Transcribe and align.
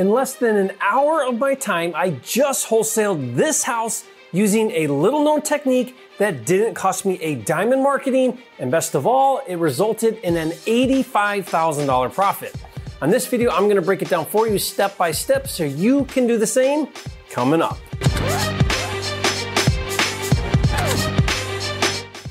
In 0.00 0.08
less 0.08 0.32
than 0.32 0.56
an 0.56 0.72
hour 0.80 1.22
of 1.22 1.38
my 1.38 1.52
time, 1.52 1.92
I 1.94 2.12
just 2.22 2.66
wholesaled 2.68 3.36
this 3.36 3.62
house 3.62 4.04
using 4.32 4.70
a 4.70 4.86
little 4.86 5.22
known 5.22 5.42
technique 5.42 5.94
that 6.16 6.46
didn't 6.46 6.72
cost 6.72 7.04
me 7.04 7.20
a 7.20 7.34
dime 7.34 7.70
in 7.74 7.82
marketing, 7.82 8.38
and 8.58 8.70
best 8.70 8.94
of 8.94 9.06
all, 9.06 9.42
it 9.46 9.56
resulted 9.56 10.16
in 10.22 10.38
an 10.38 10.52
$85,000 10.52 12.14
profit. 12.14 12.56
On 13.02 13.10
this 13.10 13.26
video, 13.26 13.50
I'm 13.50 13.68
gonna 13.68 13.82
break 13.82 14.00
it 14.00 14.08
down 14.08 14.24
for 14.24 14.48
you 14.48 14.58
step 14.58 14.96
by 14.96 15.10
step 15.12 15.46
so 15.46 15.64
you 15.64 16.06
can 16.06 16.26
do 16.26 16.38
the 16.38 16.46
same 16.46 16.88
coming 17.28 17.60
up. 17.60 17.76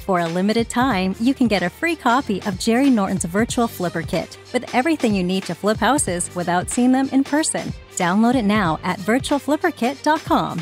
For 0.09 0.21
a 0.21 0.27
limited 0.27 0.71
time, 0.71 1.13
you 1.19 1.35
can 1.35 1.47
get 1.47 1.61
a 1.61 1.69
free 1.69 1.95
copy 1.95 2.41
of 2.47 2.57
Jerry 2.57 2.89
Norton's 2.89 3.25
virtual 3.25 3.67
flipper 3.67 4.01
kit 4.01 4.39
with 4.53 4.73
everything 4.73 5.13
you 5.13 5.23
need 5.23 5.43
to 5.43 5.53
flip 5.53 5.77
houses 5.77 6.35
without 6.35 6.67
seeing 6.67 6.91
them 6.91 7.09
in 7.11 7.23
person. 7.23 7.71
Download 7.91 8.33
it 8.33 8.41
now 8.41 8.79
at 8.81 8.97
virtualflipperkit.com. 9.01 10.61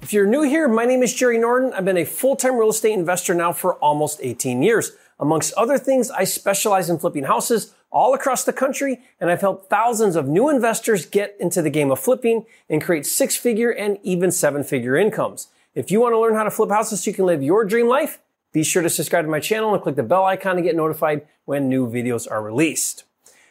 If 0.00 0.14
you're 0.14 0.24
new 0.24 0.40
here, 0.40 0.68
my 0.68 0.86
name 0.86 1.02
is 1.02 1.12
Jerry 1.12 1.36
Norton. 1.36 1.74
I've 1.74 1.84
been 1.84 1.98
a 1.98 2.06
full-time 2.06 2.56
real 2.56 2.70
estate 2.70 2.94
investor 2.94 3.34
now 3.34 3.52
for 3.52 3.74
almost 3.74 4.20
18 4.22 4.62
years. 4.62 4.92
Amongst 5.20 5.52
other 5.52 5.76
things, 5.76 6.10
I 6.10 6.24
specialize 6.24 6.88
in 6.88 6.98
flipping 6.98 7.24
houses 7.24 7.74
all 7.90 8.14
across 8.14 8.44
the 8.44 8.54
country, 8.54 9.02
and 9.20 9.30
I've 9.30 9.42
helped 9.42 9.68
thousands 9.68 10.16
of 10.16 10.26
new 10.26 10.48
investors 10.48 11.04
get 11.04 11.36
into 11.38 11.60
the 11.60 11.68
game 11.68 11.90
of 11.90 12.00
flipping 12.00 12.46
and 12.70 12.82
create 12.82 13.04
six-figure 13.04 13.72
and 13.72 13.98
even 14.02 14.30
seven-figure 14.30 14.96
incomes. 14.96 15.48
If 15.74 15.90
you 15.90 16.00
want 16.00 16.12
to 16.12 16.20
learn 16.20 16.34
how 16.34 16.44
to 16.44 16.52
flip 16.52 16.70
houses 16.70 17.02
so 17.02 17.10
you 17.10 17.14
can 17.14 17.26
live 17.26 17.42
your 17.42 17.64
dream 17.64 17.88
life, 17.88 18.20
be 18.52 18.62
sure 18.62 18.82
to 18.82 18.88
subscribe 18.88 19.24
to 19.24 19.30
my 19.30 19.40
channel 19.40 19.74
and 19.74 19.82
click 19.82 19.96
the 19.96 20.04
bell 20.04 20.24
icon 20.24 20.54
to 20.54 20.62
get 20.62 20.76
notified 20.76 21.26
when 21.46 21.68
new 21.68 21.88
videos 21.88 22.30
are 22.30 22.42
released. 22.42 23.02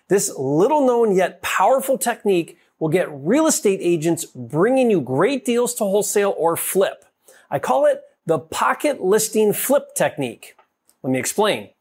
This 0.08 0.34
little 0.38 0.86
known 0.88 1.16
yet 1.16 1.42
powerful 1.42 1.98
technique 1.98 2.58
will 2.80 2.88
get 2.88 3.12
real 3.12 3.46
estate 3.46 3.80
agents 3.82 4.24
bringing 4.24 4.90
you 4.90 5.02
great 5.02 5.44
deals 5.44 5.74
to 5.76 5.84
wholesale 5.84 6.34
or 6.38 6.56
flip. 6.56 7.04
I 7.52 7.60
call 7.60 7.86
it 7.86 8.02
the 8.26 8.40
pocket 8.40 9.04
listing 9.04 9.52
flip 9.52 9.94
technique. 9.94 10.56
Let 11.02 11.12
me 11.12 11.20
explain. 11.20 11.72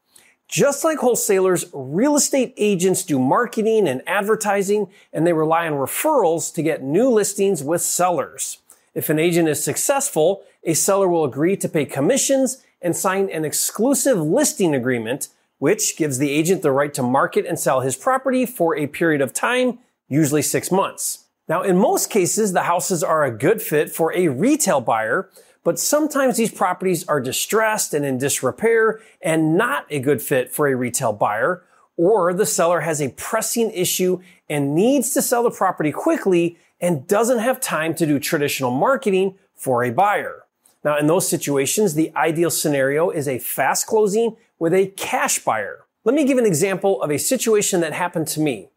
Just 0.49 0.83
like 0.83 0.97
wholesalers, 0.97 1.65
real 1.73 2.17
estate 2.17 2.53
agents 2.57 3.03
do 3.03 3.17
marketing 3.17 3.87
and 3.87 4.01
advertising 4.05 4.89
and 5.13 5.25
they 5.25 5.33
rely 5.33 5.67
on 5.67 5.73
referrals 5.73 6.53
to 6.55 6.61
get 6.61 6.83
new 6.83 7.09
listings 7.09 7.63
with 7.63 7.81
sellers. 7.81 8.57
If 8.93 9.09
an 9.09 9.19
agent 9.19 9.49
is 9.49 9.63
successful, 9.63 10.43
a 10.63 10.73
seller 10.73 11.07
will 11.07 11.25
agree 11.25 11.57
to 11.57 11.69
pay 11.69 11.85
commissions 11.85 12.63
and 12.81 12.95
sign 12.95 13.29
an 13.29 13.43
exclusive 13.43 14.19
listing 14.19 14.75
agreement, 14.75 15.29
which 15.57 15.97
gives 15.97 16.19
the 16.19 16.29
agent 16.29 16.61
the 16.61 16.71
right 16.71 16.93
to 16.93 17.01
market 17.01 17.45
and 17.45 17.59
sell 17.59 17.81
his 17.81 17.95
property 17.95 18.45
for 18.45 18.75
a 18.75 18.87
period 18.87 19.21
of 19.21 19.33
time, 19.33 19.79
usually 20.07 20.41
six 20.41 20.71
months. 20.71 21.25
Now, 21.47 21.63
in 21.63 21.77
most 21.77 22.09
cases, 22.09 22.53
the 22.53 22.63
houses 22.63 23.03
are 23.03 23.23
a 23.23 23.31
good 23.31 23.61
fit 23.61 23.89
for 23.89 24.13
a 24.13 24.27
retail 24.27 24.79
buyer, 24.79 25.29
but 25.63 25.79
sometimes 25.79 26.37
these 26.37 26.51
properties 26.51 27.07
are 27.07 27.19
distressed 27.19 27.93
and 27.93 28.05
in 28.05 28.17
disrepair 28.17 29.01
and 29.21 29.57
not 29.57 29.85
a 29.89 29.99
good 29.99 30.21
fit 30.21 30.51
for 30.51 30.67
a 30.67 30.75
retail 30.75 31.13
buyer, 31.13 31.63
or 31.97 32.33
the 32.33 32.45
seller 32.45 32.81
has 32.81 33.01
a 33.01 33.09
pressing 33.09 33.71
issue 33.71 34.21
and 34.49 34.75
needs 34.75 35.13
to 35.13 35.21
sell 35.21 35.43
the 35.43 35.51
property 35.51 35.91
quickly 35.91 36.57
and 36.83 37.07
doesn't 37.07 37.39
have 37.39 37.61
time 37.61 37.95
to 37.95 38.05
do 38.05 38.19
traditional 38.19 38.69
marketing 38.69 39.35
for 39.55 39.85
a 39.85 39.89
buyer. 39.89 40.43
Now, 40.83 40.97
in 40.97 41.07
those 41.07 41.29
situations, 41.29 41.93
the 41.93 42.11
ideal 42.13 42.49
scenario 42.49 43.09
is 43.09 43.25
a 43.25 43.39
fast 43.39 43.87
closing 43.87 44.35
with 44.59 44.73
a 44.73 44.87
cash 44.97 45.39
buyer. 45.39 45.85
Let 46.03 46.13
me 46.13 46.25
give 46.25 46.37
an 46.37 46.45
example 46.45 47.01
of 47.01 47.09
a 47.09 47.17
situation 47.17 47.79
that 47.79 47.93
happened 47.93 48.27
to 48.27 48.41
me. 48.41 48.67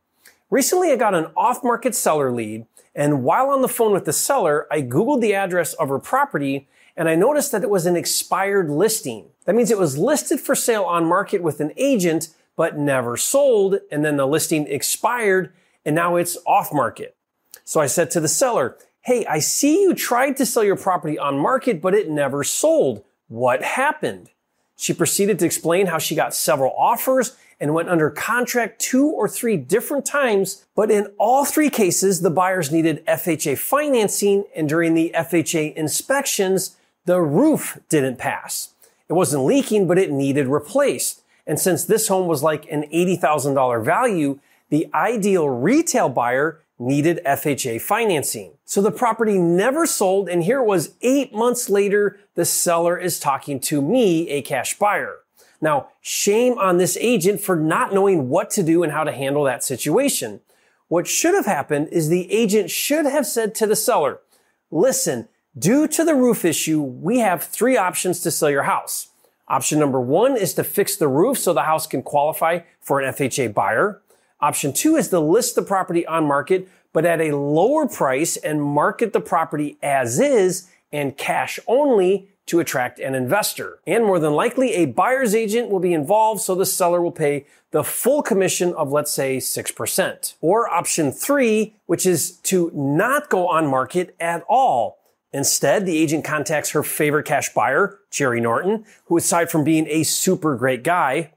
Recently, 0.50 0.92
I 0.92 0.96
got 0.96 1.16
an 1.16 1.26
off-market 1.36 1.96
seller 1.96 2.30
lead, 2.30 2.66
and 2.94 3.24
while 3.24 3.50
on 3.50 3.60
the 3.60 3.68
phone 3.68 3.90
with 3.90 4.04
the 4.04 4.12
seller, 4.12 4.68
I 4.70 4.82
Googled 4.82 5.20
the 5.20 5.34
address 5.34 5.74
of 5.74 5.88
her 5.88 5.98
property 5.98 6.68
and 6.96 7.08
I 7.08 7.16
noticed 7.16 7.50
that 7.52 7.64
it 7.64 7.70
was 7.70 7.86
an 7.86 7.96
expired 7.96 8.70
listing. 8.70 9.26
That 9.44 9.56
means 9.56 9.70
it 9.70 9.78
was 9.78 9.98
listed 9.98 10.40
for 10.40 10.54
sale 10.54 10.84
on 10.84 11.04
market 11.04 11.42
with 11.42 11.60
an 11.60 11.72
agent, 11.76 12.28
but 12.56 12.78
never 12.78 13.16
sold, 13.16 13.80
and 13.90 14.04
then 14.04 14.16
the 14.16 14.26
listing 14.26 14.66
expired, 14.68 15.52
and 15.84 15.94
now 15.94 16.16
it's 16.16 16.38
off 16.46 16.72
market. 16.72 17.16
So 17.66 17.80
I 17.80 17.86
said 17.86 18.12
to 18.12 18.20
the 18.20 18.28
seller, 18.28 18.78
Hey, 19.00 19.26
I 19.26 19.40
see 19.40 19.82
you 19.82 19.92
tried 19.92 20.36
to 20.36 20.46
sell 20.46 20.64
your 20.64 20.76
property 20.76 21.18
on 21.18 21.38
market, 21.38 21.82
but 21.82 21.94
it 21.94 22.08
never 22.08 22.42
sold. 22.44 23.04
What 23.28 23.62
happened? 23.62 24.30
She 24.76 24.94
proceeded 24.94 25.38
to 25.40 25.46
explain 25.46 25.86
how 25.86 25.98
she 25.98 26.14
got 26.14 26.34
several 26.34 26.72
offers 26.76 27.36
and 27.58 27.74
went 27.74 27.88
under 27.88 28.08
contract 28.08 28.80
two 28.80 29.06
or 29.06 29.28
three 29.28 29.56
different 29.56 30.04
times, 30.04 30.64
but 30.76 30.90
in 30.90 31.08
all 31.18 31.44
three 31.44 31.70
cases, 31.70 32.20
the 32.20 32.30
buyers 32.30 32.70
needed 32.70 33.04
FHA 33.06 33.58
financing, 33.58 34.44
and 34.54 34.68
during 34.68 34.94
the 34.94 35.10
FHA 35.14 35.74
inspections, 35.74 36.76
the 37.04 37.20
roof 37.20 37.80
didn't 37.88 38.18
pass. 38.18 38.74
It 39.08 39.14
wasn't 39.14 39.44
leaking, 39.44 39.88
but 39.88 39.98
it 39.98 40.12
needed 40.12 40.46
replaced. 40.46 41.22
And 41.46 41.58
since 41.58 41.84
this 41.84 42.08
home 42.08 42.28
was 42.28 42.42
like 42.42 42.70
an 42.70 42.82
$80,000 42.92 43.84
value, 43.84 44.38
the 44.68 44.88
ideal 44.92 45.48
retail 45.48 46.08
buyer 46.08 46.60
needed 46.78 47.20
FHA 47.24 47.80
financing. 47.80 48.52
So 48.64 48.82
the 48.82 48.90
property 48.90 49.38
never 49.38 49.86
sold, 49.86 50.28
and 50.28 50.44
here 50.44 50.60
it 50.60 50.66
was 50.66 50.94
eight 51.00 51.32
months 51.32 51.70
later, 51.70 52.18
the 52.34 52.44
seller 52.44 52.98
is 52.98 53.18
talking 53.18 53.60
to 53.60 53.80
me, 53.80 54.28
a 54.28 54.42
cash 54.42 54.78
buyer. 54.78 55.16
Now, 55.60 55.88
shame 56.00 56.58
on 56.58 56.76
this 56.76 56.98
agent 57.00 57.40
for 57.40 57.56
not 57.56 57.94
knowing 57.94 58.28
what 58.28 58.50
to 58.50 58.62
do 58.62 58.82
and 58.82 58.92
how 58.92 59.04
to 59.04 59.12
handle 59.12 59.44
that 59.44 59.64
situation. 59.64 60.40
What 60.88 61.06
should 61.06 61.34
have 61.34 61.46
happened 61.46 61.88
is 61.92 62.08
the 62.08 62.30
agent 62.30 62.70
should 62.70 63.06
have 63.06 63.26
said 63.26 63.54
to 63.56 63.66
the 63.66 63.76
seller, 63.76 64.20
listen, 64.70 65.28
due 65.58 65.88
to 65.88 66.04
the 66.04 66.14
roof 66.14 66.44
issue, 66.44 66.82
we 66.82 67.18
have 67.20 67.42
three 67.42 67.76
options 67.76 68.20
to 68.20 68.30
sell 68.30 68.50
your 68.50 68.64
house. 68.64 69.08
Option 69.48 69.78
number 69.78 70.00
one 70.00 70.36
is 70.36 70.54
to 70.54 70.64
fix 70.64 70.96
the 70.96 71.08
roof 71.08 71.38
so 71.38 71.52
the 71.52 71.62
house 71.62 71.86
can 71.86 72.02
qualify 72.02 72.60
for 72.80 73.00
an 73.00 73.12
FHA 73.14 73.54
buyer. 73.54 74.02
Option 74.40 74.72
two 74.72 74.96
is 74.96 75.08
to 75.08 75.20
list 75.20 75.54
the 75.54 75.62
property 75.62 76.06
on 76.06 76.26
market, 76.26 76.68
but 76.92 77.04
at 77.04 77.20
a 77.20 77.36
lower 77.36 77.86
price 77.86 78.36
and 78.36 78.62
market 78.62 79.12
the 79.12 79.20
property 79.20 79.78
as 79.82 80.18
is 80.18 80.68
and 80.92 81.16
cash 81.16 81.58
only 81.66 82.28
to 82.46 82.60
attract 82.60 83.00
an 83.00 83.14
investor. 83.14 83.80
And 83.86 84.04
more 84.04 84.18
than 84.18 84.32
likely, 84.32 84.74
a 84.74 84.86
buyer's 84.86 85.34
agent 85.34 85.68
will 85.68 85.80
be 85.80 85.92
involved 85.92 86.40
so 86.40 86.54
the 86.54 86.64
seller 86.64 87.02
will 87.02 87.12
pay 87.12 87.46
the 87.72 87.82
full 87.82 88.22
commission 88.22 88.72
of, 88.74 88.92
let's 88.92 89.10
say, 89.10 89.38
6%. 89.38 90.34
Or 90.40 90.72
option 90.72 91.10
three, 91.10 91.74
which 91.86 92.06
is 92.06 92.36
to 92.44 92.70
not 92.72 93.28
go 93.28 93.48
on 93.48 93.66
market 93.66 94.14
at 94.20 94.44
all. 94.48 94.98
Instead, 95.32 95.84
the 95.84 95.98
agent 95.98 96.24
contacts 96.24 96.70
her 96.70 96.82
favorite 96.82 97.26
cash 97.26 97.52
buyer, 97.52 97.98
Jerry 98.10 98.40
Norton, 98.40 98.84
who 99.06 99.16
aside 99.16 99.50
from 99.50 99.64
being 99.64 99.86
a 99.88 100.04
super 100.04 100.56
great 100.56 100.84
guy, 100.84 101.32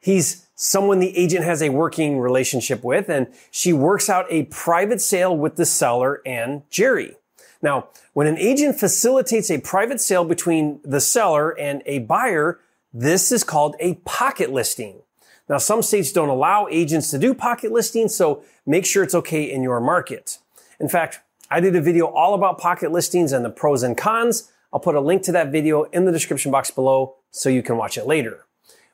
he's 0.00 0.43
someone 0.54 0.98
the 0.98 1.16
agent 1.16 1.44
has 1.44 1.62
a 1.62 1.68
working 1.68 2.18
relationship 2.20 2.84
with, 2.84 3.08
and 3.08 3.26
she 3.50 3.72
works 3.72 4.08
out 4.08 4.26
a 4.30 4.44
private 4.44 5.00
sale 5.00 5.36
with 5.36 5.56
the 5.56 5.66
seller 5.66 6.22
and 6.24 6.62
Jerry. 6.70 7.16
Now, 7.62 7.88
when 8.12 8.26
an 8.26 8.38
agent 8.38 8.78
facilitates 8.78 9.50
a 9.50 9.58
private 9.58 10.00
sale 10.00 10.24
between 10.24 10.80
the 10.84 11.00
seller 11.00 11.50
and 11.58 11.82
a 11.86 12.00
buyer, 12.00 12.60
this 12.92 13.32
is 13.32 13.42
called 13.42 13.74
a 13.80 13.94
pocket 14.04 14.52
listing. 14.52 15.00
Now, 15.48 15.58
some 15.58 15.82
states 15.82 16.12
don't 16.12 16.28
allow 16.28 16.68
agents 16.70 17.10
to 17.10 17.18
do 17.18 17.34
pocket 17.34 17.72
listings, 17.72 18.14
so 18.14 18.42
make 18.64 18.86
sure 18.86 19.02
it's 19.02 19.14
okay 19.14 19.50
in 19.50 19.62
your 19.62 19.80
market. 19.80 20.38
In 20.78 20.88
fact, 20.88 21.20
I 21.50 21.60
did 21.60 21.76
a 21.76 21.80
video 21.80 22.06
all 22.06 22.34
about 22.34 22.58
pocket 22.58 22.92
listings 22.92 23.32
and 23.32 23.44
the 23.44 23.50
pros 23.50 23.82
and 23.82 23.96
cons. 23.96 24.50
I'll 24.72 24.80
put 24.80 24.94
a 24.94 25.00
link 25.00 25.22
to 25.24 25.32
that 25.32 25.52
video 25.52 25.84
in 25.84 26.04
the 26.04 26.12
description 26.12 26.50
box 26.50 26.70
below 26.70 27.16
so 27.30 27.48
you 27.48 27.62
can 27.62 27.76
watch 27.76 27.98
it 27.98 28.06
later. 28.06 28.44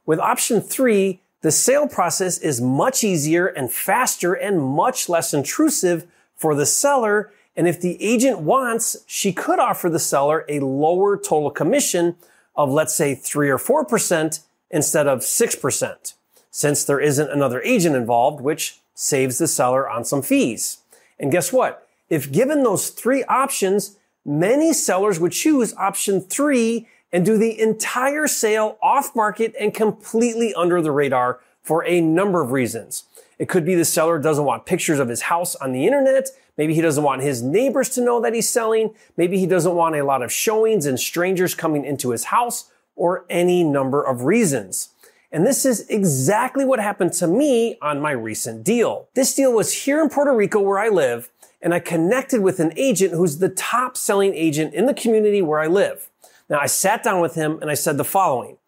With 0.07 0.19
option 0.19 0.61
three, 0.61 1.23
the 1.43 1.51
sale 1.51 1.89
process 1.89 2.39
is 2.39 2.61
much 2.61 3.03
easier 3.03 3.47
and 3.47 3.73
faster 3.73 4.35
and 4.35 4.61
much 4.61 5.09
less 5.09 5.33
intrusive 5.33 6.07
for 6.37 6.55
the 6.55 6.67
seller. 6.67 7.33
And 7.57 7.67
if 7.67 7.81
the 7.81 8.03
agent 8.03 8.41
wants, 8.41 8.97
she 9.07 9.33
could 9.33 9.59
offer 9.59 9.89
the 9.89 9.99
seller 9.99 10.45
a 10.49 10.61
lower 10.61 11.17
total 11.17 11.51
commission 11.51 12.17
of 12.55 12.71
let's 12.71 12.95
say 12.95 13.15
three 13.15 13.49
or 13.49 13.59
4% 13.59 14.41
instead 14.71 15.07
of 15.07 15.21
6%, 15.21 16.15
since 16.51 16.85
there 16.85 17.01
isn't 17.01 17.31
another 17.31 17.63
agent 17.63 17.97
involved, 17.97 18.41
which 18.41 18.79
saves 18.95 19.39
the 19.39 19.49
seller 19.49 19.89
on 19.89 20.05
some 20.05 20.23
fees. 20.23 20.79
And 21.19 21.33
guess 21.33 21.53
what? 21.53 21.89
If 22.11 22.31
given 22.31 22.63
those 22.63 22.91
three 22.91 23.25
options, 23.25 23.97
many 24.25 24.73
sellers 24.73 25.19
would 25.19 25.33
choose 25.33 25.75
option 25.77 26.21
three 26.21 26.87
and 27.13 27.25
do 27.25 27.37
the 27.37 27.61
entire 27.61 28.27
sale 28.27 28.79
off 28.83 29.15
market 29.17 29.55
and 29.59 29.75
completely 29.75 30.55
under 30.55 30.81
the 30.81 30.93
radar 30.93 31.41
for 31.63 31.85
a 31.87 32.01
number 32.01 32.41
of 32.41 32.53
reasons. 32.53 33.05
It 33.39 33.49
could 33.49 33.65
be 33.65 33.75
the 33.75 33.85
seller 33.85 34.19
doesn't 34.19 34.45
want 34.45 34.67
pictures 34.67 34.99
of 34.99 35.09
his 35.09 35.23
house 35.23 35.55
on 35.57 35.73
the 35.73 35.87
internet. 35.87 36.29
Maybe 36.59 36.75
he 36.75 36.83
doesn't 36.83 37.03
want 37.03 37.23
his 37.23 37.43
neighbors 37.43 37.89
to 37.91 38.03
know 38.03 38.21
that 38.21 38.35
he's 38.35 38.49
selling. 38.49 38.95
Maybe 39.17 39.39
he 39.39 39.47
doesn't 39.47 39.75
want 39.75 39.97
a 39.97 40.05
lot 40.05 40.23
of 40.23 40.31
showings 40.31 40.85
and 40.85 41.01
strangers 41.01 41.55
coming 41.55 41.85
into 41.85 42.11
his 42.11 42.25
house 42.25 42.71
or 42.97 43.25
any 43.31 43.65
number 43.65 44.03
of 44.03 44.25
reasons. 44.25 44.91
And 45.33 45.47
this 45.47 45.65
is 45.65 45.89
exactly 45.89 46.65
what 46.65 46.81
happened 46.81 47.15
to 47.15 47.27
me 47.27 47.79
on 47.81 48.01
my 48.01 48.11
recent 48.11 48.65
deal. 48.65 49.09
This 49.15 49.35
deal 49.35 49.55
was 49.55 49.73
here 49.85 50.03
in 50.03 50.11
Puerto 50.11 50.35
Rico 50.35 50.61
where 50.61 50.79
I 50.79 50.89
live, 50.89 51.31
and 51.63 51.73
I 51.73 51.79
connected 51.79 52.43
with 52.43 52.61
an 52.61 52.75
agent 52.77 53.13
who's 53.15 53.39
the 53.39 53.49
top 53.49 53.97
selling 53.97 54.35
agent 54.35 54.75
in 54.75 54.87
the 54.87 54.93
community 54.93 55.41
where 55.41 55.61
I 55.61 55.67
live. 55.67 56.10
Now 56.51 56.59
I 56.59 56.67
sat 56.67 57.05
down 57.05 57.21
with 57.21 57.37
him 57.37 57.59
and 57.63 57.71
I 57.71 57.75
said 57.75 57.97
the 57.97 58.05
following. 58.05 58.59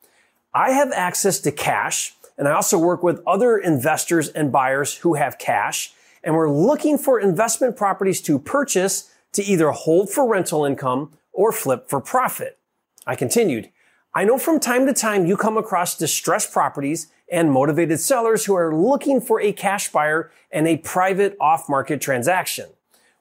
I 0.54 0.70
have 0.70 0.92
access 0.92 1.40
to 1.40 1.50
cash 1.50 2.14
and 2.38 2.46
I 2.46 2.52
also 2.52 2.78
work 2.78 3.02
with 3.02 3.20
other 3.26 3.58
investors 3.58 4.28
and 4.28 4.52
buyers 4.52 4.98
who 4.98 5.14
have 5.14 5.38
cash 5.38 5.92
and 6.22 6.36
we're 6.36 6.50
looking 6.50 6.96
for 6.96 7.18
investment 7.18 7.76
properties 7.76 8.20
to 8.22 8.38
purchase 8.38 9.10
to 9.32 9.42
either 9.42 9.72
hold 9.72 10.10
for 10.10 10.28
rental 10.28 10.64
income 10.64 11.10
or 11.32 11.50
flip 11.50 11.88
for 11.88 12.00
profit. 12.00 12.58
I 13.06 13.16
continued. 13.16 13.70
I 14.14 14.24
know 14.24 14.38
from 14.38 14.60
time 14.60 14.86
to 14.86 14.92
time 14.92 15.26
you 15.26 15.36
come 15.36 15.56
across 15.56 15.98
distressed 15.98 16.52
properties 16.52 17.08
and 17.30 17.50
motivated 17.50 17.98
sellers 17.98 18.44
who 18.44 18.54
are 18.54 18.76
looking 18.76 19.20
for 19.20 19.40
a 19.40 19.52
cash 19.52 19.90
buyer 19.90 20.30
and 20.52 20.68
a 20.68 20.76
private 20.76 21.36
off-market 21.40 22.00
transaction. 22.00 22.68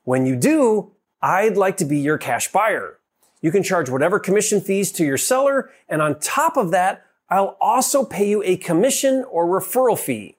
When 0.03 0.25
you 0.25 0.35
do, 0.35 0.91
I'd 1.21 1.57
like 1.57 1.77
to 1.77 1.85
be 1.85 1.97
your 1.97 2.17
cash 2.17 2.51
buyer. 2.51 2.97
You 3.41 3.51
can 3.51 3.63
charge 3.63 3.89
whatever 3.89 4.19
commission 4.19 4.61
fees 4.61 4.91
to 4.93 5.03
your 5.03 5.17
seller, 5.17 5.71
and 5.89 6.01
on 6.01 6.19
top 6.19 6.57
of 6.57 6.71
that, 6.71 7.05
I'll 7.29 7.57
also 7.59 8.05
pay 8.05 8.29
you 8.29 8.43
a 8.43 8.57
commission 8.57 9.25
or 9.29 9.45
referral 9.45 9.97
fee. 9.97 10.37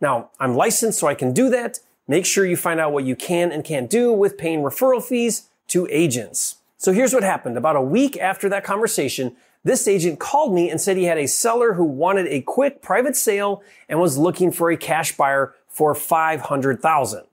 Now, 0.00 0.30
I'm 0.38 0.54
licensed 0.54 0.98
so 0.98 1.06
I 1.06 1.14
can 1.14 1.32
do 1.32 1.50
that. 1.50 1.80
Make 2.08 2.24
sure 2.24 2.46
you 2.46 2.56
find 2.56 2.80
out 2.80 2.92
what 2.92 3.04
you 3.04 3.14
can 3.14 3.52
and 3.52 3.64
can't 3.64 3.90
do 3.90 4.12
with 4.12 4.38
paying 4.38 4.60
referral 4.60 5.02
fees 5.02 5.48
to 5.68 5.86
agents. 5.90 6.56
So 6.78 6.92
here's 6.92 7.12
what 7.12 7.22
happened. 7.22 7.56
About 7.56 7.76
a 7.76 7.82
week 7.82 8.16
after 8.16 8.48
that 8.48 8.64
conversation, 8.64 9.36
this 9.62 9.86
agent 9.86 10.18
called 10.18 10.54
me 10.54 10.70
and 10.70 10.80
said 10.80 10.96
he 10.96 11.04
had 11.04 11.18
a 11.18 11.28
seller 11.28 11.74
who 11.74 11.84
wanted 11.84 12.26
a 12.28 12.40
quick 12.40 12.80
private 12.80 13.16
sale 13.16 13.62
and 13.88 14.00
was 14.00 14.16
looking 14.16 14.50
for 14.50 14.70
a 14.70 14.76
cash 14.76 15.16
buyer 15.16 15.54
for 15.68 15.94
500,000. 15.94 17.24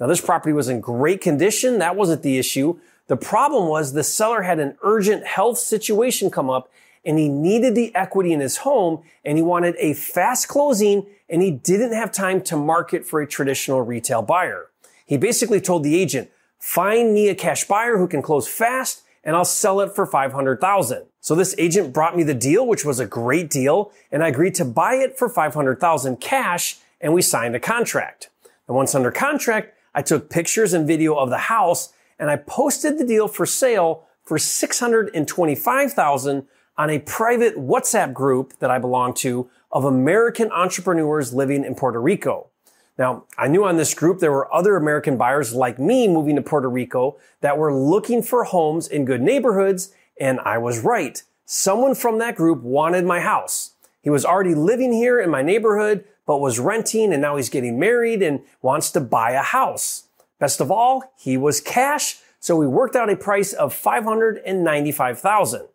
Now 0.00 0.06
this 0.06 0.20
property 0.20 0.52
was 0.52 0.68
in 0.68 0.80
great 0.80 1.20
condition. 1.20 1.78
That 1.78 1.96
wasn't 1.96 2.22
the 2.22 2.38
issue. 2.38 2.78
The 3.06 3.16
problem 3.16 3.68
was 3.68 3.92
the 3.92 4.02
seller 4.02 4.42
had 4.42 4.58
an 4.58 4.76
urgent 4.82 5.26
health 5.26 5.58
situation 5.58 6.30
come 6.30 6.48
up 6.48 6.70
and 7.04 7.18
he 7.18 7.28
needed 7.28 7.74
the 7.74 7.94
equity 7.94 8.32
in 8.32 8.40
his 8.40 8.58
home 8.58 9.02
and 9.24 9.36
he 9.36 9.42
wanted 9.42 9.74
a 9.78 9.92
fast 9.92 10.48
closing 10.48 11.06
and 11.28 11.42
he 11.42 11.50
didn't 11.50 11.92
have 11.92 12.12
time 12.12 12.40
to 12.42 12.56
market 12.56 13.04
for 13.04 13.20
a 13.20 13.26
traditional 13.26 13.82
retail 13.82 14.22
buyer. 14.22 14.70
He 15.04 15.18
basically 15.18 15.60
told 15.60 15.84
the 15.84 16.00
agent, 16.00 16.30
find 16.58 17.12
me 17.12 17.28
a 17.28 17.34
cash 17.34 17.64
buyer 17.64 17.98
who 17.98 18.08
can 18.08 18.22
close 18.22 18.48
fast 18.48 19.02
and 19.22 19.36
I'll 19.36 19.44
sell 19.44 19.80
it 19.80 19.94
for 19.94 20.06
500,000. 20.06 21.04
So 21.20 21.34
this 21.34 21.54
agent 21.58 21.92
brought 21.94 22.16
me 22.16 22.22
the 22.22 22.34
deal, 22.34 22.66
which 22.66 22.84
was 22.84 23.00
a 23.00 23.06
great 23.06 23.48
deal, 23.48 23.90
and 24.12 24.22
I 24.22 24.28
agreed 24.28 24.54
to 24.56 24.64
buy 24.64 24.96
it 24.96 25.18
for 25.18 25.30
500,000 25.30 26.20
cash 26.20 26.76
and 27.00 27.12
we 27.12 27.22
signed 27.22 27.54
a 27.54 27.60
contract. 27.60 28.28
And 28.66 28.76
once 28.76 28.94
under 28.94 29.10
contract, 29.10 29.74
I 29.94 30.02
took 30.02 30.30
pictures 30.30 30.72
and 30.72 30.86
video 30.86 31.14
of 31.14 31.30
the 31.30 31.38
house 31.38 31.93
and 32.18 32.30
I 32.30 32.36
posted 32.36 32.98
the 32.98 33.04
deal 33.04 33.28
for 33.28 33.46
sale 33.46 34.04
for 34.22 34.38
625,000 34.38 36.46
on 36.76 36.90
a 36.90 36.98
private 36.98 37.56
WhatsApp 37.56 38.12
group 38.12 38.58
that 38.58 38.70
I 38.70 38.78
belong 38.78 39.14
to 39.14 39.48
of 39.70 39.84
American 39.84 40.50
entrepreneurs 40.50 41.34
living 41.34 41.64
in 41.64 41.74
Puerto 41.74 42.00
Rico. 42.00 42.48
Now, 42.96 43.24
I 43.36 43.48
knew 43.48 43.64
on 43.64 43.76
this 43.76 43.94
group 43.94 44.20
there 44.20 44.32
were 44.32 44.52
other 44.54 44.76
American 44.76 45.16
buyers 45.16 45.52
like 45.52 45.78
me 45.78 46.06
moving 46.06 46.36
to 46.36 46.42
Puerto 46.42 46.70
Rico 46.70 47.16
that 47.40 47.58
were 47.58 47.74
looking 47.74 48.22
for 48.22 48.44
homes 48.44 48.86
in 48.86 49.04
good 49.04 49.20
neighborhoods, 49.20 49.92
and 50.20 50.38
I 50.40 50.58
was 50.58 50.80
right. 50.80 51.20
Someone 51.44 51.94
from 51.94 52.18
that 52.18 52.36
group 52.36 52.62
wanted 52.62 53.04
my 53.04 53.20
house. 53.20 53.72
He 54.00 54.10
was 54.10 54.24
already 54.24 54.54
living 54.54 54.92
here 54.92 55.20
in 55.20 55.30
my 55.30 55.42
neighborhood, 55.42 56.04
but 56.26 56.40
was 56.40 56.58
renting 56.58 57.12
and 57.12 57.20
now 57.20 57.36
he's 57.36 57.48
getting 57.48 57.78
married 57.78 58.22
and 58.22 58.40
wants 58.62 58.90
to 58.92 59.00
buy 59.00 59.32
a 59.32 59.42
house. 59.42 60.04
Best 60.38 60.60
of 60.60 60.70
all, 60.70 61.12
he 61.18 61.36
was 61.36 61.60
cash, 61.60 62.18
so 62.40 62.56
we 62.56 62.66
worked 62.66 62.96
out 62.96 63.10
a 63.10 63.16
price 63.16 63.52
of 63.52 63.72
595,000. 63.72 65.66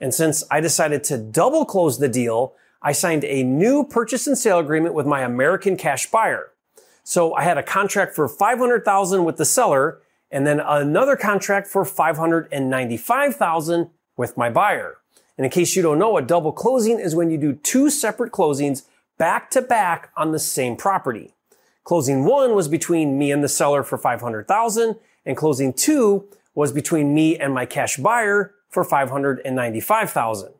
And 0.00 0.12
since 0.12 0.44
I 0.50 0.60
decided 0.60 1.04
to 1.04 1.18
double 1.18 1.64
close 1.64 1.98
the 1.98 2.08
deal, 2.08 2.54
I 2.82 2.92
signed 2.92 3.24
a 3.24 3.42
new 3.42 3.84
purchase 3.84 4.26
and 4.26 4.36
sale 4.36 4.58
agreement 4.58 4.94
with 4.94 5.06
my 5.06 5.22
American 5.22 5.76
cash 5.76 6.10
buyer. 6.10 6.50
So 7.04 7.34
I 7.34 7.44
had 7.44 7.58
a 7.58 7.62
contract 7.62 8.14
for 8.14 8.28
500,000 8.28 9.24
with 9.24 9.36
the 9.36 9.44
seller 9.44 10.00
and 10.30 10.46
then 10.46 10.60
another 10.60 11.16
contract 11.16 11.68
for 11.68 11.84
595,000 11.84 13.90
with 14.16 14.36
my 14.36 14.50
buyer. 14.50 14.98
And 15.36 15.44
in 15.44 15.50
case 15.50 15.76
you 15.76 15.82
don't 15.82 15.98
know, 15.98 16.16
a 16.16 16.22
double 16.22 16.52
closing 16.52 16.98
is 16.98 17.14
when 17.14 17.30
you 17.30 17.38
do 17.38 17.52
two 17.52 17.90
separate 17.90 18.32
closings 18.32 18.84
back 19.18 19.50
to 19.50 19.62
back 19.62 20.10
on 20.16 20.32
the 20.32 20.38
same 20.38 20.76
property. 20.76 21.34
Closing 21.84 22.24
one 22.24 22.54
was 22.54 22.68
between 22.68 23.18
me 23.18 23.32
and 23.32 23.42
the 23.42 23.48
seller 23.48 23.82
for 23.82 23.98
500,000 23.98 24.96
and 25.26 25.36
closing 25.36 25.72
two 25.72 26.28
was 26.54 26.72
between 26.72 27.14
me 27.14 27.38
and 27.38 27.52
my 27.52 27.66
cash 27.66 27.96
buyer 27.96 28.54
for 28.68 28.84
595,000. 28.84 30.52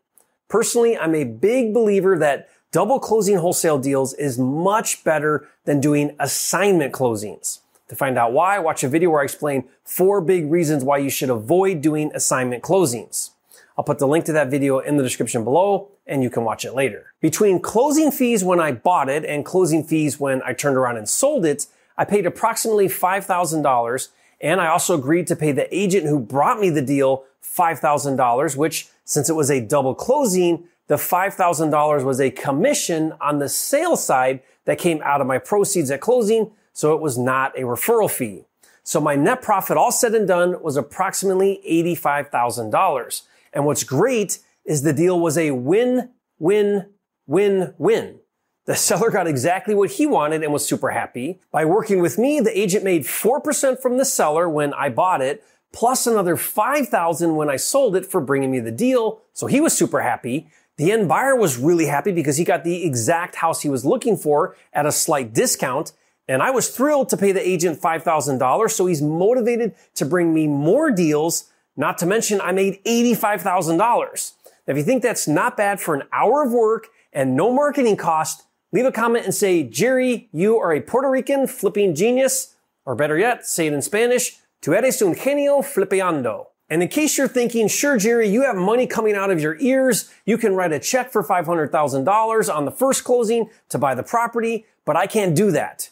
Personally, 0.48 0.96
I'm 0.96 1.14
a 1.14 1.24
big 1.24 1.72
believer 1.72 2.19
that 2.19 2.48
double 2.72 2.98
closing 2.98 3.36
wholesale 3.36 3.78
deals 3.78 4.14
is 4.14 4.38
much 4.38 5.04
better 5.04 5.48
than 5.64 5.80
doing 5.80 6.16
assignment 6.19 6.92
closings. 6.92 7.60
To 7.88 7.96
find 7.96 8.19
out 8.19 8.32
why, 8.32 8.58
watch 8.58 8.82
a 8.82 8.88
video 8.88 9.10
where 9.10 9.20
I 9.20 9.24
explain 9.24 9.69
four 9.84 10.20
big 10.20 10.50
reasons 10.50 10.82
why 10.82 10.98
you 10.98 11.10
should 11.10 11.30
avoid 11.30 11.82
doing 11.82 12.10
assignment 12.14 12.62
closings. 12.62 13.30
I'll 13.76 13.84
put 13.84 13.98
the 13.98 14.08
link 14.08 14.24
to 14.26 14.32
that 14.32 14.48
video 14.48 14.78
in 14.78 14.96
the 14.96 15.02
description 15.02 15.44
below 15.44 15.91
and 16.06 16.22
you 16.22 16.31
can 16.31 16.44
watch 16.44 16.64
it 16.64 16.75
later. 16.75 17.12
Between 17.20 17.60
closing 17.60 18.10
fees 18.10 18.43
when 18.43 18.60
I 18.60 18.72
bought 18.72 19.08
it 19.08 19.25
and 19.25 19.44
closing 19.44 19.84
fees 19.84 20.19
when 20.19 20.43
I 20.44 20.52
turned 20.52 20.76
around 20.76 20.96
and 20.96 21.08
sold 21.08 21.44
it, 21.44 21.66
I 21.96 22.04
paid 22.04 22.26
approximately 22.26 22.88
$5,000 22.88 24.08
and 24.40 24.60
I 24.60 24.66
also 24.66 24.94
agreed 24.94 25.28
to 25.28 25.37
pay 25.37 25.52
the 25.52 25.72
agent 25.75 26.06
who 26.06 26.19
brought 26.19 26.58
me 26.58 26.70
the 26.70 26.82
deal 26.82 27.25
$5,000, 27.44 28.56
which 28.56 28.88
since 29.04 29.28
it 29.28 29.37
was 29.37 29.50
a 29.50 29.60
double 29.60 29.94
closing, 29.94 30.64
the 30.88 30.96
$5,000 30.96 32.05
was 32.05 32.20
a 32.20 32.31
commission 32.31 33.12
on 33.20 33.38
the 33.38 33.48
sales 33.48 34.05
side 34.05 34.40
that 34.64 34.78
came 34.78 35.00
out 35.02 35.20
of 35.20 35.26
my 35.26 35.38
proceeds 35.38 35.90
at 35.90 36.00
closing. 36.00 36.50
So 36.72 36.94
it 36.94 37.00
was 37.00 37.19
not 37.19 37.56
a 37.56 37.62
referral 37.62 38.10
fee. 38.10 38.44
So 38.82 39.00
my 39.00 39.14
net 39.14 39.43
profit 39.43 39.76
all 39.76 39.93
said 39.93 40.14
and 40.14 40.26
done 40.26 40.60
was 40.60 40.76
approximately 40.76 41.60
$85,000. 41.69 43.22
And 43.52 43.64
what's 43.64 43.84
great 43.84 44.38
is 44.64 44.82
the 44.82 44.92
deal 44.92 45.18
was 45.18 45.36
a 45.36 45.50
win, 45.52 46.10
win, 46.38 46.86
win, 47.26 47.74
win. 47.78 48.18
The 48.64 48.76
seller 48.76 49.10
got 49.10 49.26
exactly 49.26 49.74
what 49.74 49.92
he 49.92 50.06
wanted 50.06 50.42
and 50.42 50.52
was 50.52 50.66
super 50.66 50.90
happy. 50.90 51.40
By 51.50 51.64
working 51.64 52.00
with 52.00 52.16
me, 52.16 52.38
the 52.38 52.56
agent 52.56 52.84
made 52.84 53.02
4% 53.02 53.80
from 53.80 53.98
the 53.98 54.04
seller 54.04 54.48
when 54.48 54.72
I 54.74 54.88
bought 54.88 55.20
it, 55.20 55.42
plus 55.72 56.06
another 56.06 56.36
5,000 56.36 57.34
when 57.34 57.50
I 57.50 57.56
sold 57.56 57.96
it 57.96 58.06
for 58.06 58.20
bringing 58.20 58.52
me 58.52 58.60
the 58.60 58.70
deal. 58.70 59.22
So 59.32 59.48
he 59.48 59.60
was 59.60 59.76
super 59.76 60.02
happy. 60.02 60.48
The 60.76 60.92
end 60.92 61.08
buyer 61.08 61.34
was 61.34 61.58
really 61.58 61.86
happy 61.86 62.12
because 62.12 62.36
he 62.36 62.44
got 62.44 62.62
the 62.62 62.84
exact 62.84 63.36
house 63.36 63.62
he 63.62 63.69
was 63.69 63.84
looking 63.84 64.16
for 64.16 64.56
at 64.72 64.86
a 64.86 64.92
slight 64.92 65.34
discount. 65.34 65.92
And 66.28 66.40
I 66.40 66.50
was 66.50 66.69
thrilled 66.69 67.08
to 67.10 67.16
pay 67.16 67.32
the 67.32 67.46
agent 67.46 67.81
$5,000. 67.81 68.70
So 68.70 68.86
he's 68.86 69.02
motivated 69.02 69.74
to 69.96 70.04
bring 70.04 70.32
me 70.32 70.46
more 70.46 70.90
deals. 70.90 71.50
Not 71.76 71.98
to 71.98 72.06
mention 72.06 72.40
I 72.40 72.52
made 72.52 72.82
$85,000. 72.84 74.32
Now, 74.66 74.72
if 74.72 74.78
you 74.78 74.84
think 74.84 75.02
that's 75.02 75.26
not 75.26 75.56
bad 75.56 75.81
for 75.81 75.94
an 75.94 76.04
hour 76.12 76.44
of 76.44 76.52
work 76.52 76.88
and 77.12 77.36
no 77.36 77.52
marketing 77.52 77.96
cost, 77.96 78.44
leave 78.72 78.86
a 78.86 78.92
comment 78.92 79.24
and 79.24 79.34
say, 79.34 79.62
Jerry, 79.64 80.28
you 80.32 80.58
are 80.58 80.72
a 80.72 80.81
Puerto 80.81 81.10
Rican 81.10 81.46
flipping 81.46 81.94
genius. 81.94 82.54
Or 82.84 82.94
better 82.94 83.19
yet, 83.19 83.46
say 83.46 83.66
it 83.66 83.72
in 83.72 83.82
Spanish. 83.82 84.38
Tu 84.60 84.74
eres 84.74 85.02
un 85.02 85.14
genio 85.14 85.60
flipeando. 85.60 86.46
And 86.70 86.82
in 86.82 86.88
case 86.88 87.19
you're 87.19 87.28
thinking, 87.28 87.69
sure, 87.69 87.98
Jerry, 87.98 88.28
you 88.28 88.44
have 88.44 88.56
money 88.56 88.86
coming 88.86 89.14
out 89.14 89.31
of 89.31 89.40
your 89.40 89.58
ears. 89.60 90.10
You 90.24 90.38
can 90.38 90.54
write 90.54 90.72
a 90.72 90.78
check 90.78 91.12
for 91.12 91.22
$500,000 91.22 92.54
on 92.54 92.64
the 92.64 92.70
first 92.70 93.04
closing 93.04 93.50
to 93.69 93.78
buy 93.78 93.94
the 93.94 94.02
property, 94.02 94.64
but 94.86 94.96
I 94.96 95.06
can't 95.06 95.36
do 95.36 95.50
that. 95.50 95.90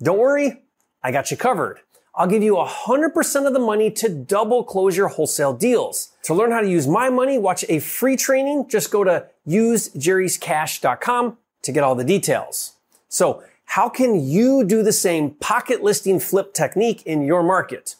Don't 0.00 0.18
worry. 0.18 0.62
I 1.02 1.10
got 1.10 1.30
you 1.30 1.36
covered. 1.36 1.80
I'll 2.14 2.26
give 2.26 2.42
you 2.42 2.54
100% 2.54 3.46
of 3.46 3.52
the 3.52 3.60
money 3.60 3.90
to 3.92 4.08
double 4.08 4.64
close 4.64 4.96
your 4.96 5.08
wholesale 5.08 5.52
deals. 5.52 6.12
To 6.24 6.34
learn 6.34 6.50
how 6.50 6.60
to 6.60 6.68
use 6.68 6.88
my 6.88 7.08
money, 7.08 7.38
watch 7.38 7.64
a 7.68 7.78
free 7.78 8.16
training. 8.16 8.68
Just 8.68 8.90
go 8.90 9.04
to 9.04 9.26
usejerryscash.com 9.46 11.38
to 11.62 11.72
get 11.72 11.84
all 11.84 11.94
the 11.94 12.04
details. 12.04 12.72
So 13.08 13.44
how 13.66 13.88
can 13.88 14.16
you 14.20 14.64
do 14.64 14.82
the 14.82 14.92
same 14.92 15.30
pocket 15.30 15.82
listing 15.82 16.18
flip 16.18 16.52
technique 16.52 17.02
in 17.06 17.22
your 17.22 17.42
market? 17.42 17.94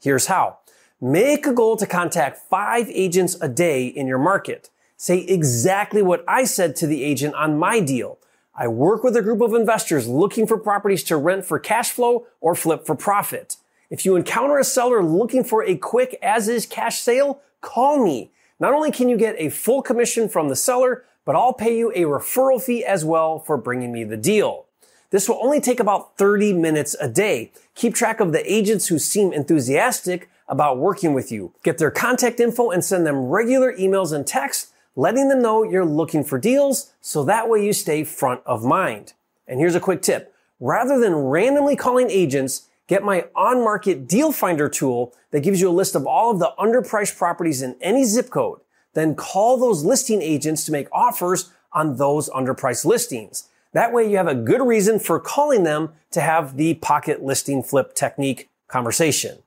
Here's 0.00 0.26
how. 0.26 0.58
Make 1.00 1.46
a 1.46 1.52
goal 1.52 1.76
to 1.76 1.86
contact 1.86 2.38
five 2.48 2.88
agents 2.88 3.36
a 3.40 3.48
day 3.48 3.86
in 3.86 4.06
your 4.06 4.18
market. 4.18 4.70
Say 4.96 5.18
exactly 5.18 6.00
what 6.00 6.24
I 6.28 6.44
said 6.44 6.76
to 6.76 6.86
the 6.86 7.02
agent 7.02 7.34
on 7.34 7.58
my 7.58 7.80
deal. 7.80 8.18
I 8.58 8.68
work 8.68 9.04
with 9.04 9.14
a 9.16 9.22
group 9.22 9.42
of 9.42 9.52
investors 9.52 10.08
looking 10.08 10.46
for 10.46 10.56
properties 10.56 11.02
to 11.04 11.18
rent 11.18 11.44
for 11.44 11.58
cash 11.58 11.90
flow 11.90 12.26
or 12.40 12.54
flip 12.54 12.86
for 12.86 12.94
profit. 12.94 13.56
If 13.90 14.06
you 14.06 14.16
encounter 14.16 14.58
a 14.58 14.64
seller 14.64 15.02
looking 15.02 15.44
for 15.44 15.62
a 15.62 15.76
quick 15.76 16.18
as 16.22 16.48
is 16.48 16.64
cash 16.64 16.98
sale, 17.00 17.42
call 17.60 18.02
me. 18.02 18.30
Not 18.58 18.72
only 18.72 18.90
can 18.90 19.10
you 19.10 19.18
get 19.18 19.36
a 19.38 19.50
full 19.50 19.82
commission 19.82 20.26
from 20.30 20.48
the 20.48 20.56
seller, 20.56 21.04
but 21.26 21.36
I'll 21.36 21.52
pay 21.52 21.76
you 21.76 21.90
a 21.90 22.04
referral 22.04 22.62
fee 22.62 22.82
as 22.82 23.04
well 23.04 23.38
for 23.40 23.58
bringing 23.58 23.92
me 23.92 24.04
the 24.04 24.16
deal. 24.16 24.64
This 25.10 25.28
will 25.28 25.38
only 25.42 25.60
take 25.60 25.78
about 25.78 26.16
30 26.16 26.54
minutes 26.54 26.96
a 26.98 27.08
day. 27.08 27.52
Keep 27.74 27.94
track 27.94 28.20
of 28.20 28.32
the 28.32 28.50
agents 28.50 28.88
who 28.88 28.98
seem 28.98 29.34
enthusiastic 29.34 30.30
about 30.48 30.78
working 30.78 31.12
with 31.12 31.30
you. 31.30 31.52
Get 31.62 31.76
their 31.76 31.90
contact 31.90 32.40
info 32.40 32.70
and 32.70 32.82
send 32.82 33.06
them 33.06 33.26
regular 33.26 33.74
emails 33.74 34.12
and 34.12 34.26
texts 34.26 34.72
letting 34.96 35.28
them 35.28 35.42
know 35.42 35.62
you're 35.62 35.84
looking 35.84 36.24
for 36.24 36.38
deals 36.38 36.92
so 37.00 37.22
that 37.22 37.48
way 37.48 37.64
you 37.64 37.72
stay 37.72 38.02
front 38.02 38.40
of 38.46 38.64
mind. 38.64 39.12
And 39.46 39.60
here's 39.60 39.74
a 39.74 39.80
quick 39.80 40.02
tip. 40.02 40.34
Rather 40.58 40.98
than 40.98 41.14
randomly 41.14 41.76
calling 41.76 42.10
agents, 42.10 42.68
get 42.88 43.04
my 43.04 43.26
on-market 43.36 44.08
deal 44.08 44.32
finder 44.32 44.68
tool 44.68 45.14
that 45.30 45.42
gives 45.42 45.60
you 45.60 45.68
a 45.68 45.70
list 45.70 45.94
of 45.94 46.06
all 46.06 46.30
of 46.30 46.38
the 46.38 46.52
underpriced 46.58 47.16
properties 47.16 47.60
in 47.60 47.76
any 47.80 48.04
zip 48.04 48.30
code. 48.30 48.60
Then 48.94 49.14
call 49.14 49.58
those 49.58 49.84
listing 49.84 50.22
agents 50.22 50.64
to 50.64 50.72
make 50.72 50.88
offers 50.90 51.52
on 51.72 51.96
those 51.96 52.30
underpriced 52.30 52.86
listings. 52.86 53.48
That 53.74 53.92
way 53.92 54.10
you 54.10 54.16
have 54.16 54.28
a 54.28 54.34
good 54.34 54.66
reason 54.66 54.98
for 54.98 55.20
calling 55.20 55.64
them 55.64 55.90
to 56.12 56.22
have 56.22 56.56
the 56.56 56.74
pocket 56.74 57.22
listing 57.22 57.62
flip 57.62 57.94
technique 57.94 58.48
conversation. 58.68 59.38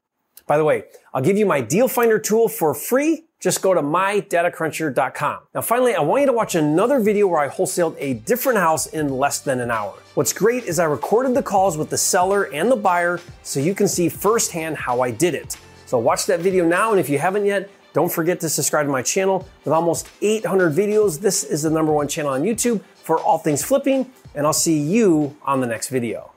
By 0.45 0.57
the 0.57 0.63
way, 0.63 0.83
I'll 1.11 1.23
give 1.23 1.37
you 1.37 1.47
my 1.47 1.61
deal 1.61 1.87
finder 1.87 2.19
tool 2.19 2.47
for 2.47 2.75
free 2.75 3.23
just 3.39 3.61
go 3.61 3.73
to 3.73 3.81
mydatacruncher.com. 3.81 5.39
Now 5.55 5.61
finally, 5.61 5.95
I 5.95 6.01
want 6.01 6.21
you 6.21 6.27
to 6.27 6.33
watch 6.33 6.55
another 6.55 6.99
video 6.99 7.27
where 7.27 7.39
I 7.39 7.49
wholesaled 7.49 7.95
a 7.99 8.15
different 8.15 8.59
house 8.59 8.87
in 8.87 9.09
less 9.09 9.39
than 9.39 9.59
an 9.61 9.71
hour. 9.71 9.95
What's 10.15 10.33
great 10.33 10.65
is 10.65 10.79
I 10.79 10.85
recorded 10.85 11.33
the 11.33 11.43
calls 11.43 11.77
with 11.77 11.89
the 11.89 11.97
seller 11.97 12.43
and 12.53 12.69
the 12.69 12.75
buyer 12.75 13.19
so 13.43 13.59
you 13.59 13.73
can 13.73 13.87
see 13.87 14.09
firsthand 14.09 14.77
how 14.77 15.01
I 15.01 15.11
did 15.11 15.33
it. 15.33 15.57
So 15.85 15.97
watch 15.97 16.25
that 16.27 16.41
video 16.41 16.67
now, 16.67 16.91
and 16.91 16.99
if 16.99 17.09
you 17.09 17.17
haven't 17.17 17.45
yet, 17.45 17.69
don't 17.93 18.11
forget 18.11 18.39
to 18.41 18.49
subscribe 18.49 18.85
to 18.85 18.91
my 18.91 19.01
channel. 19.01 19.47
With 19.65 19.73
almost 19.73 20.07
800 20.21 20.73
videos, 20.73 21.19
this 21.19 21.43
is 21.43 21.63
the 21.63 21.69
number 21.69 21.91
one 21.91 22.07
channel 22.07 22.31
on 22.31 22.43
YouTube 22.43 22.81
for 23.03 23.19
all 23.19 23.39
things 23.39 23.63
flipping, 23.63 24.11
and 24.35 24.45
I'll 24.45 24.53
see 24.53 24.77
you 24.77 25.35
on 25.43 25.61
the 25.61 25.67
next 25.67 25.89
video. 25.89 26.31